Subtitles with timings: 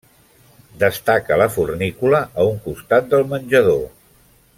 [0.83, 3.85] Destaca la fornícula, a un costat del menjador.